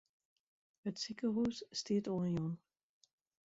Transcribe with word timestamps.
It 0.87 0.95
sikehús 1.01 1.57
stiet 1.77 2.05
oanjûn. 2.13 2.53